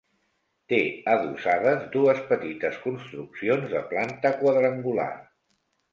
Té 0.71 0.77
adossades 1.15 1.85
dues 1.95 2.23
petites 2.31 2.81
construccions 2.87 3.69
de 3.75 3.85
planta 3.93 4.37
quadrangular. 4.41 5.11